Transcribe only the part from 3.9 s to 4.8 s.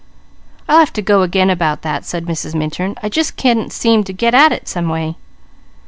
to get at it,